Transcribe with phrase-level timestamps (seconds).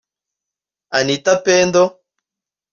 [0.97, 2.01] Anitha Pendo